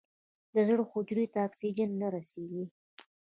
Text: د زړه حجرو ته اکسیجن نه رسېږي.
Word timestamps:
د 0.53 0.55
زړه 0.67 0.83
حجرو 0.91 1.25
ته 1.33 1.39
اکسیجن 1.47 1.89
نه 2.01 2.07
رسېږي. 2.15 2.63